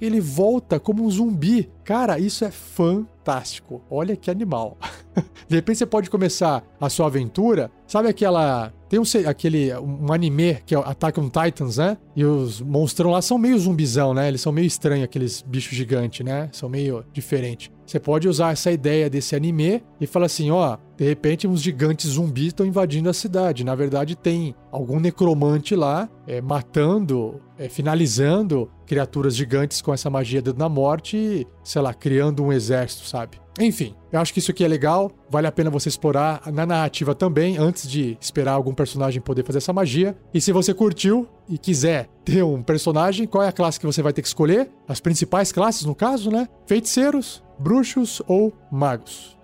Ele 0.00 0.20
volta 0.20 0.78
como 0.80 1.04
um 1.04 1.10
zumbi. 1.10 1.70
Cara, 1.88 2.18
isso 2.18 2.44
é 2.44 2.50
fantástico. 2.50 3.80
Olha 3.90 4.14
que 4.14 4.30
animal. 4.30 4.76
de 5.48 5.56
repente 5.56 5.78
você 5.78 5.86
pode 5.86 6.10
começar 6.10 6.62
a 6.78 6.90
sua 6.90 7.06
aventura. 7.06 7.70
Sabe 7.86 8.10
aquela 8.10 8.70
tem 8.88 8.98
um, 8.98 9.04
aquele 9.26 9.74
um 9.76 10.12
anime 10.12 10.58
que 10.64 10.74
é 10.74 10.78
Attack 10.78 11.20
on 11.20 11.28
Titans, 11.28 11.76
né? 11.76 11.96
E 12.16 12.24
os 12.24 12.60
monstrão 12.60 13.10
lá 13.10 13.20
são 13.20 13.38
meio 13.38 13.58
zumbizão, 13.58 14.14
né? 14.14 14.28
Eles 14.28 14.40
são 14.40 14.52
meio 14.52 14.66
estranhos, 14.66 15.04
aqueles 15.04 15.42
bichos 15.42 15.76
gigantes, 15.76 16.24
né? 16.24 16.48
São 16.52 16.68
meio 16.68 17.04
diferentes. 17.12 17.70
Você 17.86 17.98
pode 17.98 18.28
usar 18.28 18.52
essa 18.52 18.70
ideia 18.70 19.08
desse 19.08 19.34
anime 19.34 19.82
e 19.98 20.06
falar 20.06 20.26
assim, 20.26 20.50
ó, 20.50 20.76
de 20.96 21.04
repente 21.04 21.46
uns 21.46 21.62
gigantes 21.62 22.10
zumbis 22.10 22.48
estão 22.48 22.66
invadindo 22.66 23.08
a 23.08 23.14
cidade. 23.14 23.64
Na 23.64 23.74
verdade, 23.74 24.14
tem 24.14 24.54
algum 24.70 25.00
necromante 25.00 25.74
lá 25.74 26.08
é, 26.26 26.40
matando, 26.40 27.40
é, 27.58 27.68
finalizando 27.68 28.70
criaturas 28.86 29.34
gigantes 29.34 29.80
com 29.80 29.92
essa 29.92 30.10
magia 30.10 30.42
da 30.42 30.68
morte 30.68 31.16
e, 31.16 31.46
sei 31.78 31.82
lá, 31.82 31.94
criando 31.94 32.42
um 32.42 32.52
exército, 32.52 33.06
sabe? 33.06 33.40
Enfim, 33.60 33.94
eu 34.10 34.18
acho 34.18 34.32
que 34.32 34.40
isso 34.40 34.50
aqui 34.50 34.64
é 34.64 34.68
legal, 34.68 35.12
vale 35.30 35.46
a 35.46 35.52
pena 35.52 35.70
você 35.70 35.88
explorar 35.88 36.42
na 36.52 36.66
narrativa 36.66 37.14
também, 37.14 37.56
antes 37.56 37.88
de 37.88 38.18
esperar 38.20 38.52
algum 38.52 38.74
personagem 38.74 39.22
poder 39.22 39.44
fazer 39.44 39.58
essa 39.58 39.72
magia. 39.72 40.16
E 40.34 40.40
se 40.40 40.50
você 40.50 40.74
curtiu 40.74 41.28
e 41.48 41.56
quiser 41.56 42.08
ter 42.24 42.42
um 42.42 42.62
personagem, 42.64 43.28
qual 43.28 43.44
é 43.44 43.48
a 43.48 43.52
classe 43.52 43.78
que 43.78 43.86
você 43.86 44.02
vai 44.02 44.12
ter 44.12 44.22
que 44.22 44.28
escolher? 44.28 44.68
As 44.88 44.98
principais 44.98 45.52
classes, 45.52 45.84
no 45.84 45.94
caso, 45.94 46.32
né? 46.32 46.48
Feiticeiros, 46.66 47.44
bruxos 47.60 48.20
ou 48.26 48.52
magos. 48.72 49.38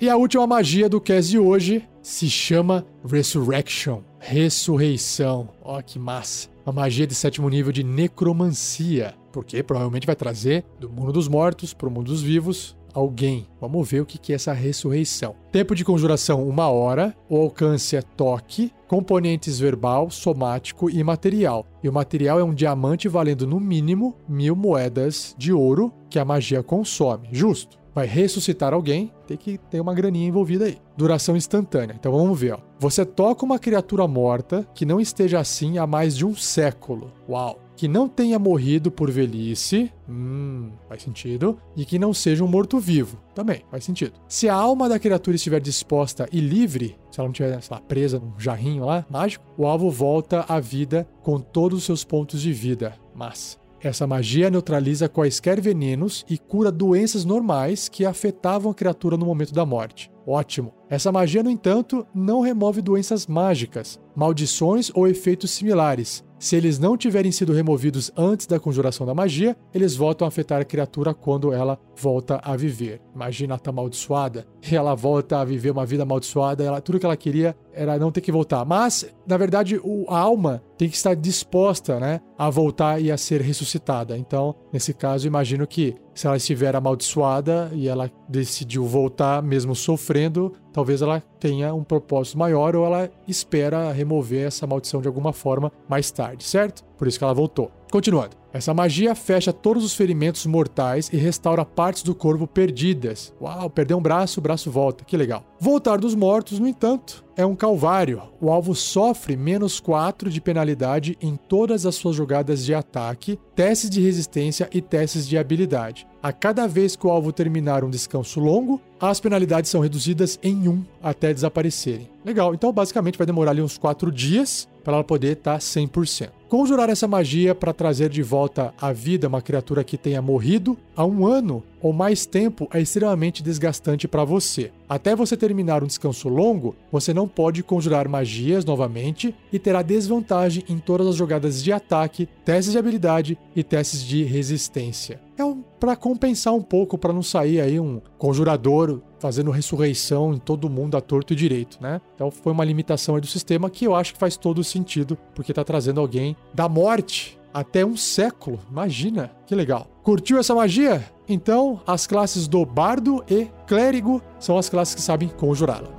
E 0.00 0.08
a 0.08 0.16
última 0.16 0.46
magia 0.46 0.88
do 0.88 1.00
cast 1.02 1.30
de 1.30 1.38
hoje 1.38 1.86
se 2.02 2.30
chama 2.30 2.86
Resurrection 3.04 4.00
Ressurreição. 4.18 5.48
Ó, 5.62 5.78
oh, 5.78 5.82
que 5.82 5.98
massa! 5.98 6.48
Uma 6.66 6.82
magia 6.82 7.06
de 7.06 7.14
sétimo 7.14 7.48
nível 7.48 7.72
de 7.72 7.82
necromancia, 7.82 9.14
porque 9.32 9.62
provavelmente 9.62 10.06
vai 10.06 10.16
trazer 10.16 10.64
do 10.78 10.90
mundo 10.90 11.12
dos 11.12 11.28
mortos 11.28 11.74
para 11.74 11.88
o 11.88 11.90
mundo 11.90 12.06
dos 12.06 12.22
vivos 12.22 12.78
alguém. 12.98 13.46
Vamos 13.60 13.88
ver 13.88 14.00
o 14.00 14.06
que 14.06 14.32
é 14.32 14.34
essa 14.34 14.52
ressurreição. 14.52 15.34
Tempo 15.52 15.74
de 15.74 15.84
conjuração, 15.84 16.46
uma 16.46 16.68
hora. 16.68 17.14
O 17.28 17.36
alcance 17.36 17.96
é 17.96 18.02
toque. 18.02 18.72
Componentes 18.86 19.58
verbal, 19.58 20.10
somático 20.10 20.90
e 20.90 21.02
material. 21.04 21.66
E 21.82 21.88
o 21.88 21.92
material 21.92 22.40
é 22.40 22.44
um 22.44 22.54
diamante 22.54 23.08
valendo 23.08 23.46
no 23.46 23.60
mínimo 23.60 24.16
mil 24.28 24.56
moedas 24.56 25.34
de 25.38 25.52
ouro 25.52 25.92
que 26.10 26.18
a 26.18 26.24
magia 26.24 26.62
consome. 26.62 27.28
Justo. 27.30 27.78
vai 27.94 28.06
ressuscitar 28.06 28.72
alguém, 28.72 29.12
tem 29.26 29.36
que 29.36 29.58
ter 29.58 29.80
uma 29.80 29.92
graninha 29.92 30.28
envolvida 30.28 30.66
aí. 30.66 30.78
Duração 30.96 31.36
instantânea. 31.36 31.96
Então 31.98 32.12
vamos 32.12 32.38
ver, 32.38 32.54
ó. 32.54 32.58
Você 32.78 33.04
toca 33.04 33.44
uma 33.44 33.58
criatura 33.58 34.06
morta 34.06 34.66
que 34.72 34.86
não 34.86 35.00
esteja 35.00 35.40
assim 35.40 35.78
há 35.78 35.86
mais 35.86 36.16
de 36.16 36.24
um 36.24 36.34
século. 36.34 37.12
Uau! 37.28 37.67
Que 37.78 37.86
não 37.86 38.08
tenha 38.08 38.40
morrido 38.40 38.90
por 38.90 39.08
velhice, 39.08 39.92
hum, 40.08 40.72
faz 40.88 41.00
sentido, 41.00 41.56
e 41.76 41.84
que 41.84 41.96
não 41.96 42.12
seja 42.12 42.42
um 42.42 42.48
morto-vivo, 42.48 43.20
também 43.36 43.62
faz 43.70 43.84
sentido. 43.84 44.14
Se 44.26 44.48
a 44.48 44.54
alma 44.54 44.88
da 44.88 44.98
criatura 44.98 45.36
estiver 45.36 45.60
disposta 45.60 46.28
e 46.32 46.40
livre, 46.40 46.98
se 47.08 47.20
ela 47.20 47.28
não 47.28 47.32
estiver, 47.32 47.62
sei 47.62 47.74
lá, 47.76 47.80
presa 47.80 48.18
num 48.18 48.32
jarrinho 48.36 48.84
lá, 48.84 49.06
mágico, 49.08 49.44
o 49.56 49.64
alvo 49.64 49.92
volta 49.92 50.44
à 50.48 50.58
vida 50.58 51.08
com 51.22 51.38
todos 51.38 51.78
os 51.78 51.84
seus 51.84 52.02
pontos 52.02 52.42
de 52.42 52.52
vida. 52.52 52.96
Mas 53.14 53.56
essa 53.80 54.08
magia 54.08 54.50
neutraliza 54.50 55.08
quaisquer 55.08 55.60
venenos 55.60 56.26
e 56.28 56.36
cura 56.36 56.72
doenças 56.72 57.24
normais 57.24 57.88
que 57.88 58.04
afetavam 58.04 58.72
a 58.72 58.74
criatura 58.74 59.16
no 59.16 59.24
momento 59.24 59.54
da 59.54 59.64
morte. 59.64 60.10
Ótimo. 60.28 60.74
Essa 60.90 61.10
magia, 61.10 61.42
no 61.42 61.48
entanto, 61.48 62.06
não 62.14 62.42
remove 62.42 62.82
doenças 62.82 63.26
mágicas, 63.26 63.98
maldições 64.14 64.90
ou 64.94 65.08
efeitos 65.08 65.50
similares, 65.52 66.22
se 66.38 66.54
eles 66.54 66.78
não 66.78 66.96
tiverem 66.96 67.32
sido 67.32 67.52
removidos 67.52 68.12
antes 68.16 68.46
da 68.46 68.60
conjuração 68.60 69.04
da 69.04 69.12
magia, 69.12 69.56
eles 69.74 69.96
voltam 69.96 70.24
a 70.24 70.28
afetar 70.28 70.60
a 70.60 70.64
criatura 70.64 71.12
quando 71.12 71.52
ela 71.52 71.76
volta 71.96 72.40
a 72.44 72.54
viver. 72.54 73.00
Imagina 73.12 73.54
ela 73.54 73.58
tá 73.58 73.70
amaldiçoada 73.70 74.46
e 74.70 74.76
ela 74.76 74.94
volta 74.94 75.40
a 75.40 75.44
viver 75.44 75.72
uma 75.72 75.84
vida 75.84 76.04
amaldiçoada, 76.04 76.62
ela, 76.62 76.80
tudo 76.80 77.00
que 77.00 77.06
ela 77.06 77.16
queria 77.16 77.56
era 77.72 77.98
não 77.98 78.12
ter 78.12 78.20
que 78.20 78.30
voltar. 78.30 78.64
Mas, 78.64 79.12
na 79.26 79.36
verdade, 79.36 79.80
o, 79.82 80.04
a 80.08 80.16
alma 80.16 80.62
tem 80.76 80.88
que 80.88 80.96
estar 80.96 81.14
disposta 81.16 81.98
né, 81.98 82.20
a 82.38 82.48
voltar 82.48 83.02
e 83.02 83.10
a 83.10 83.16
ser 83.16 83.40
ressuscitada. 83.40 84.16
Então, 84.16 84.54
nesse 84.72 84.94
caso, 84.94 85.26
imagino 85.26 85.66
que 85.66 85.96
se 86.18 86.26
ela 86.26 86.36
estiver 86.36 86.74
amaldiçoada 86.74 87.70
e 87.72 87.86
ela 87.86 88.10
decidiu 88.28 88.84
voltar 88.84 89.40
mesmo 89.40 89.72
sofrendo, 89.72 90.52
talvez 90.78 91.02
ela 91.02 91.20
tenha 91.40 91.74
um 91.74 91.82
propósito 91.82 92.38
maior 92.38 92.76
ou 92.76 92.86
ela 92.86 93.10
espera 93.26 93.90
remover 93.90 94.46
essa 94.46 94.64
maldição 94.64 95.00
de 95.00 95.08
alguma 95.08 95.32
forma 95.32 95.72
mais 95.88 96.08
tarde, 96.12 96.44
certo? 96.44 96.84
Por 96.96 97.08
isso 97.08 97.18
que 97.18 97.24
ela 97.24 97.34
voltou. 97.34 97.68
Continuando. 97.90 98.36
Essa 98.52 98.72
magia 98.72 99.14
fecha 99.14 99.52
todos 99.52 99.84
os 99.84 99.94
ferimentos 99.94 100.46
mortais 100.46 101.10
e 101.12 101.16
restaura 101.16 101.64
partes 101.64 102.02
do 102.02 102.14
corpo 102.14 102.46
perdidas. 102.46 103.34
Uau, 103.40 103.68
perdeu 103.68 103.98
um 103.98 104.02
braço, 104.02 104.40
o 104.40 104.42
braço 104.42 104.70
volta. 104.70 105.04
Que 105.04 105.16
legal. 105.16 105.44
Voltar 105.60 105.98
dos 105.98 106.14
mortos, 106.14 106.58
no 106.58 106.66
entanto, 106.66 107.24
é 107.36 107.44
um 107.44 107.54
calvário. 107.54 108.22
O 108.40 108.50
alvo 108.50 108.74
sofre 108.74 109.36
menos 109.36 109.80
4 109.80 110.30
de 110.30 110.40
penalidade 110.40 111.16
em 111.20 111.36
todas 111.36 111.84
as 111.84 111.94
suas 111.96 112.16
jogadas 112.16 112.64
de 112.64 112.74
ataque, 112.74 113.38
testes 113.54 113.90
de 113.90 114.00
resistência 114.00 114.68
e 114.72 114.80
testes 114.80 115.28
de 115.28 115.36
habilidade. 115.36 116.06
A 116.20 116.32
cada 116.32 116.66
vez 116.66 116.96
que 116.96 117.06
o 117.06 117.10
alvo 117.10 117.32
terminar 117.32 117.84
um 117.84 117.90
descanso 117.90 118.40
longo, 118.40 118.80
as 118.98 119.20
penalidades 119.20 119.70
são 119.70 119.80
reduzidas 119.80 120.38
em 120.42 120.68
1 120.68 120.84
até 121.00 121.32
desaparecerem. 121.32 122.10
Legal, 122.24 122.54
então 122.54 122.72
basicamente 122.72 123.16
vai 123.16 123.26
demorar 123.26 123.52
ali 123.52 123.62
uns 123.62 123.78
4 123.78 124.10
dias 124.10 124.68
para 124.82 124.94
ela 124.94 125.04
poder 125.04 125.36
estar 125.36 125.52
tá 125.52 125.58
100%. 125.58 126.37
Conjurar 126.48 126.88
essa 126.88 127.06
magia 127.06 127.54
para 127.54 127.74
trazer 127.74 128.08
de 128.08 128.22
volta 128.22 128.72
à 128.80 128.90
vida 128.90 129.28
uma 129.28 129.42
criatura 129.42 129.84
que 129.84 129.98
tenha 129.98 130.22
morrido 130.22 130.78
há 130.96 131.04
um 131.04 131.26
ano 131.26 131.62
ou 131.80 131.92
mais 131.92 132.24
tempo 132.24 132.66
é 132.72 132.80
extremamente 132.80 133.42
desgastante 133.42 134.08
para 134.08 134.24
você. 134.24 134.72
Até 134.88 135.14
você 135.14 135.36
terminar 135.36 135.82
um 135.82 135.86
descanso 135.86 136.28
longo, 136.28 136.74
você 136.90 137.12
não 137.12 137.28
pode 137.28 137.62
conjurar 137.62 138.08
magias 138.08 138.64
novamente 138.64 139.34
e 139.52 139.58
terá 139.58 139.82
desvantagem 139.82 140.64
em 140.68 140.78
todas 140.78 141.06
as 141.06 141.16
jogadas 141.16 141.62
de 141.62 141.70
ataque, 141.70 142.26
testes 142.44 142.72
de 142.72 142.78
habilidade 142.78 143.38
e 143.54 143.62
testes 143.62 144.02
de 144.02 144.24
resistência. 144.24 145.20
É 145.36 145.44
um, 145.44 145.62
para 145.78 145.94
compensar 145.94 146.52
um 146.52 146.62
pouco, 146.62 146.98
para 146.98 147.12
não 147.12 147.22
sair 147.22 147.60
aí 147.60 147.78
um 147.78 148.00
conjurador 148.16 149.00
fazendo 149.20 149.50
ressurreição 149.50 150.34
em 150.34 150.38
todo 150.38 150.70
mundo 150.70 150.96
a 150.96 151.00
torto 151.00 151.32
e 151.32 151.36
direito, 151.36 151.78
né? 151.80 152.00
Então 152.14 152.30
foi 152.30 152.52
uma 152.52 152.64
limitação 152.64 153.14
aí 153.14 153.20
do 153.20 153.26
sistema 153.26 153.70
que 153.70 153.84
eu 153.84 153.94
acho 153.94 154.14
que 154.14 154.18
faz 154.18 154.36
todo 154.36 154.64
sentido, 154.64 155.16
porque 155.34 155.52
tá 155.52 155.62
trazendo 155.62 156.00
alguém 156.00 156.36
da 156.54 156.68
morte 156.68 157.38
até 157.52 157.84
um 157.84 157.96
século. 157.96 158.60
Imagina, 158.70 159.30
que 159.46 159.54
legal. 159.54 159.86
Curtiu 160.02 160.38
essa 160.38 160.54
magia? 160.54 161.04
Então, 161.28 161.80
as 161.86 162.06
classes 162.06 162.48
do 162.48 162.64
bardo 162.64 163.22
e 163.28 163.48
clérigo 163.66 164.22
são 164.38 164.56
as 164.56 164.68
classes 164.68 164.94
que 164.94 165.00
sabem 165.02 165.28
conjurá-la. 165.28 165.97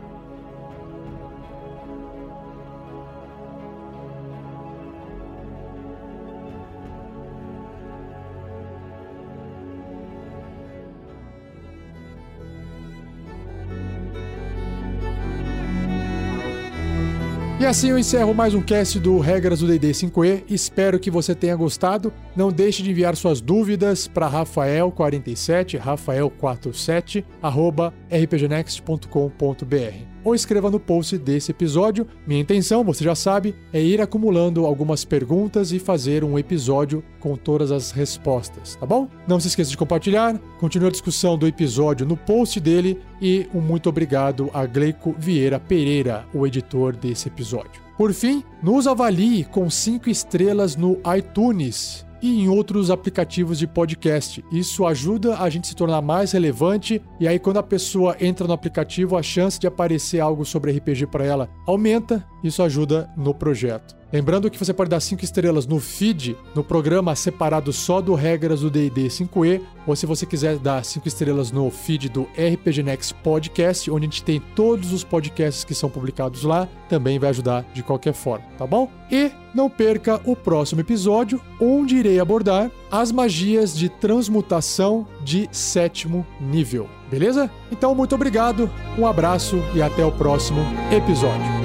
Assim 17.70 17.92
eu 17.92 18.00
encerro 18.00 18.34
mais 18.34 18.56
um 18.56 18.64
cast 18.64 19.00
do 19.00 19.20
Regras 19.20 19.60
do 19.60 19.68
D&D 19.68 19.92
5e. 19.92 20.44
Espero 20.50 21.00
que 21.00 21.12
você 21.12 21.36
tenha 21.36 21.56
gostado. 21.56 22.12
Não 22.40 22.54
deixe 22.54 22.82
de 22.82 22.90
enviar 22.90 23.18
suas 23.18 23.42
dúvidas 23.42 24.08
para 24.08 24.32
rafael47, 24.32 25.78
rafael47, 25.78 27.26
arroba 27.42 27.94
rpgnext.com.br 28.10 30.06
ou 30.24 30.34
escreva 30.34 30.72
no 30.72 30.80
post 30.80 31.18
desse 31.18 31.52
episódio. 31.52 32.08
Minha 32.26 32.40
intenção, 32.40 32.82
você 32.82 33.04
já 33.04 33.14
sabe, 33.14 33.54
é 33.74 33.82
ir 33.82 34.00
acumulando 34.00 34.66
algumas 34.66 35.04
perguntas 35.04 35.74
e 35.74 35.80
fazer 35.80 36.24
um 36.24 36.40
episódio 36.40 37.04
com 37.20 37.36
todas 37.36 37.74
as 37.74 37.92
respostas, 37.92 38.78
tá 38.78 38.86
bom? 38.86 39.10
Não 39.28 39.38
se 39.38 39.50
esqueça 39.50 39.72
de 39.72 39.78
compartilhar, 39.78 40.40
continue 40.62 40.88
a 40.88 40.92
discussão 40.92 41.38
do 41.38 41.46
episódio 41.46 42.06
no 42.06 42.16
post 42.16 42.58
dele 42.62 43.02
e 43.22 43.50
um 43.54 43.60
muito 43.60 43.90
obrigado 43.90 44.50
a 44.54 44.66
Gleico 44.66 45.14
Vieira 45.20 45.60
Pereira, 45.60 46.26
o 46.34 46.48
editor 46.48 46.96
desse 46.96 47.28
episódio. 47.28 47.82
Por 47.98 48.14
fim, 48.14 48.46
nos 48.64 48.88
avalie 48.88 49.44
com 49.44 49.70
5 49.70 50.10
estrelas 50.10 50.78
no 50.78 51.02
iTunes 51.18 52.08
e 52.22 52.42
em 52.42 52.50
outros 52.50 52.90
aplicativos 52.90 53.60
de 53.60 53.68
podcast. 53.68 54.44
Isso 54.52 54.86
ajuda 54.86 55.38
a 55.38 55.50
gente 55.50 55.68
se 55.68 55.76
tornar 55.76 56.02
mais 56.02 56.32
relevante 56.32 57.02
e 57.20 57.28
aí 57.28 57.40
quando 57.40 57.58
a 57.58 57.64
pessoa 57.64 58.16
entra 58.20 58.48
no 58.48 58.54
aplicativo, 58.54 59.18
a 59.18 59.24
chance 59.24 59.60
de 59.60 59.68
aparecer 59.68 60.20
algo 60.20 60.46
sobre 60.46 60.72
RPG 60.72 61.08
para 61.08 61.26
ela 61.26 61.50
aumenta. 61.66 62.26
Isso 62.44 62.64
ajuda 62.64 63.10
no 63.18 63.34
projeto. 63.34 63.99
Lembrando 64.12 64.50
que 64.50 64.58
você 64.58 64.74
pode 64.74 64.90
dar 64.90 65.00
5 65.00 65.24
estrelas 65.24 65.68
no 65.68 65.80
feed, 65.80 66.36
no 66.56 66.64
programa 66.64 67.16
separado 67.16 67.72
só 67.72 68.02
do 68.02 68.16
Regras 68.16 68.62
do 68.62 68.70
D&D 68.70 69.08
5e, 69.08 69.62
ou 69.86 69.96
se 69.96 70.08
você 70.08 70.26
quiser 70.26 70.58
dar 70.58 70.84
5 70.84 71.08
estrelas 71.08 71.52
no 71.52 71.70
feed 71.70 72.10
do 72.10 72.24
RPG 72.34 72.82
Next 72.82 73.14
Podcast, 73.16 73.90
onde 73.92 74.08
a 74.08 74.10
gente 74.10 74.24
tem 74.24 74.42
todos 74.56 74.92
os 74.92 75.04
podcasts 75.04 75.64
que 75.64 75.76
são 75.76 75.90
publicados 75.90 76.44
lá, 76.44 76.68
também 76.88 77.20
vai 77.20 77.30
ajudar 77.30 77.64
de 77.72 77.84
qualquer 77.84 78.14
forma, 78.14 78.46
tá 78.58 78.66
bom? 78.66 78.90
E 79.12 79.32
não 79.54 79.70
perca 79.70 80.20
o 80.26 80.36
próximo 80.36 80.82
episódio, 80.82 81.40
onde 81.62 81.98
irei 81.98 82.20
abordar 82.20 82.72
as 82.92 83.12
magias 83.12 83.78
de 83.78 83.90
transmutação 83.90 85.08
de 85.24 85.48
sétimo 85.52 86.26
nível. 86.42 86.90
Beleza? 87.12 87.50
Então, 87.72 87.94
muito 87.94 88.16
obrigado, 88.16 88.70
um 88.98 89.06
abraço 89.06 89.62
e 89.76 89.82
até 89.82 90.04
o 90.04 90.12
próximo 90.12 90.62
episódio. 90.92 91.59